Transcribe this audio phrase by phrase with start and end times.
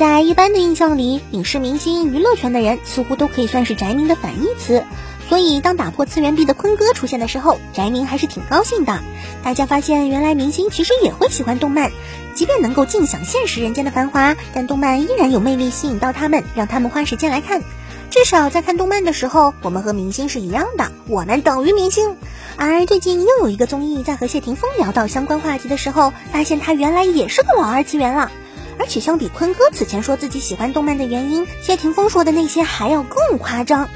[0.00, 4.82] 在一般的印象里，影视明星、娱乐圈的人似乎都可以算是宅民的反义词。
[5.28, 8.98] 所以，当打破次元壁的坤哥出现的时候，宅民还是挺高兴的。
[9.42, 11.92] 大家发现，原来明星其实也会喜欢动漫，
[12.34, 17.60] 即便能够尽享现实人间的繁华，但动漫依然有魅力吸引到他们，让他们花时间来看。
[18.08, 22.16] 至少在看动漫的时候，我们和明星是一样的，我们等于明星。
[22.56, 28.32] 而最近又有一个综艺在和谢霆锋聊到相关话题的时候，发现他原来也是个老二次元了。
[28.80, 33.90] 而且相比坤哥此前说自己喜欢动漫的原因，谢霆锋说的那些还要更夸张。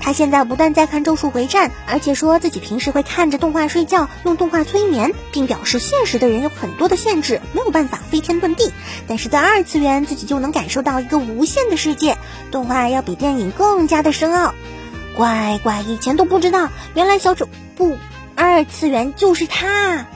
[0.00, 8.72] 他现在不但在看《咒术回战》，而且说自己平时会看着动画睡觉，用动画催眠，并表示现实的人有很多的限制，没有办法飞天遁地，
[9.06, 12.16] 但是在二次元自己就能感受到一个无限的世界。
[12.50, 14.54] 动画要比电影更加的深奥。
[15.18, 17.98] 乖乖，以前都不知道，原来小丑不
[18.34, 20.06] 二次元就是他。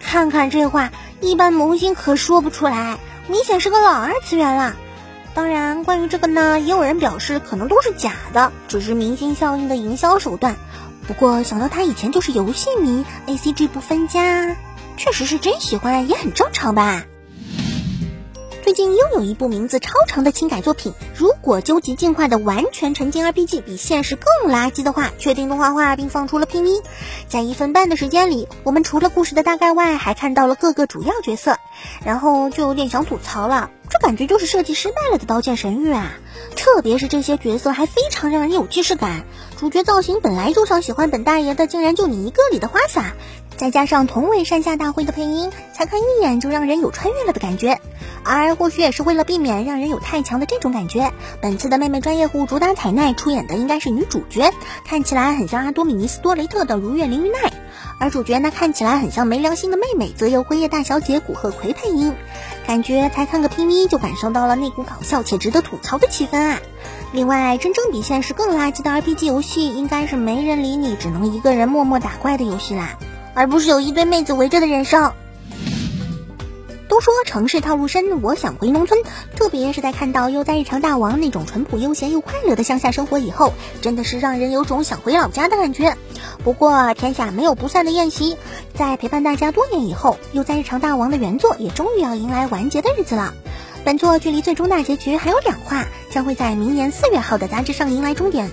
[0.00, 2.96] 看看这话，一般萌新可说不出来。
[3.28, 4.76] 明显是个老二次元啦。
[5.34, 10.56] 当然，关于这个呢，也有人表示可能都是假的，只是明星效应的营销手段。
[11.06, 14.56] 不过想到他以前就是游戏迷，A C G 不分家，
[14.96, 17.04] 确实是真喜欢，也很正常吧。
[18.66, 20.92] 最近又有一部名字超长的轻改作品。
[21.14, 26.82] 如果究极进化的完全沉浸 RPG 比现实更垃圾的话，确定动画化并放出了 PV。
[27.28, 31.58] 在一分半的时间里，我们除了故事的大概外，还看到了各个主要角色，
[32.04, 36.14] 然后就有点想吐槽了，这感觉就是设计失败了的《刀剑神域》啊！
[36.56, 39.22] 特别是这些角色还非常让人有既视感，
[39.56, 43.14] 主角造型本来就像喜欢本大爷的，竟然就你一个里的花洒。
[43.56, 47.80] 再加上同为山下大辉的配音，才看一眼就让人有穿越了的感觉。
[48.22, 54.52] 而或许也是为了避免让人有太强的这种感觉，本次的妹妹专业户主打彩奈出演的应该是女主角，
[54.84, 57.52] 看起来很像阿多米尼斯多雷特的如月绫玉奈。
[57.98, 62.14] 而主角呢，看起来很像没良心的妹妹，则由辉夜大小姐古贺葵配音。
[62.66, 66.58] 感觉才看个 PV 就感受到了那股搞笑且值得吐槽的气氛啊！
[67.12, 72.98] 另外，真正比现实更垃圾的 RPG 游戏，应该是没人理你，只能一个人默默打怪的游戏啦。
[73.36, 75.12] 而不是有一堆妹子围着的人生。
[76.88, 78.98] 都说城市套路深，我想回农村。
[79.34, 83.52] 特别是在看到悠哉日常大王那种淳朴悠闲又快乐的乡下生活以后，
[83.82, 85.98] 真的是让人有种想回老家的感觉。
[86.42, 88.38] 不过天下没有不散的宴席，
[88.74, 93.34] 在陪伴大家多年以后，悠哉日常大王的原作也终于要迎来完结的日子了。
[93.84, 98.50] 本作距离最终大结局还有两话，将会在明年四月号的杂志上迎来终点。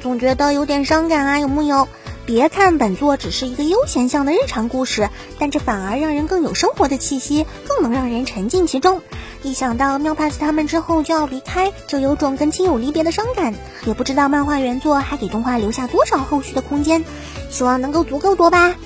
[0.00, 1.86] 总觉得有点伤感啊，有木有？
[2.24, 9.02] 别看本作只是一个悠闲向的日常故事，但这反而让人更有生活的气息，更能让人沉浸其中。
[9.42, 13.54] 一想到妙帕斯他们之后就要离开，就有种跟亲友离别的伤感。
[13.86, 17.04] 也不知道漫画原作还给动画留下多少后续的空间，
[17.50, 18.76] 希望能够足够多吧。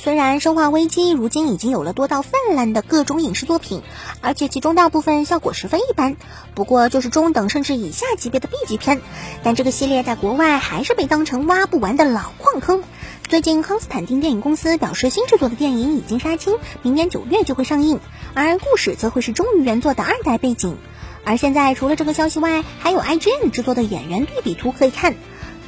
[0.00, 3.82] 虽然《生化危机》如今已经有了多到泛滥的各种影视作品，
[4.20, 6.16] 而且其中大部分效果十分一般，
[6.54, 9.00] 不过就是中等甚至以下级别的 B 级片，
[9.42, 12.84] 但这个系列在国外还是被当成挖不完的老矿坑。
[13.28, 17.98] 最近康斯坦丁电影公司表示，新制作的电影已经杀青，明年九月就会上映，
[18.34, 20.76] 而故事则会是忠于原作的二代背景。
[21.24, 25.16] 而现在除了这个消息外，还有 IGN 制作的演员对比图可以看。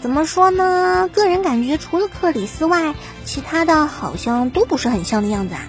[0.00, 1.10] 怎么说呢？
[1.12, 2.94] 个人感觉，除了克里斯外，
[3.26, 5.60] 其他的好像都不是很像的样子啊。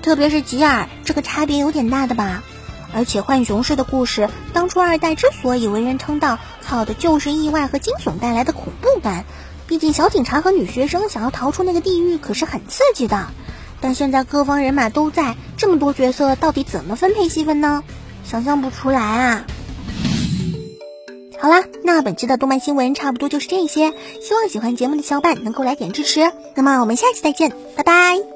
[0.00, 2.44] 特别是吉尔，这个差别有点大的吧。
[2.92, 9.24] 而且浣熊市的故事，当初二代之所以为人称道，靠的就是意外和惊悚带来的恐怖感。
[9.66, 13.26] 毕竟小警察和女学生想要逃出那个地狱，可是很刺激的。
[13.80, 17.82] 但现在各方人马都在，这么多角色，到底怎么分配戏份呢？
[18.24, 19.44] 想象不出来啊。
[21.44, 26.32] 好啦，那本期的动漫新闻差不多就是这些，希望喜欢节目的小伙伴能够来点支持。
[26.54, 28.33] 那么我们下期再见，拜拜。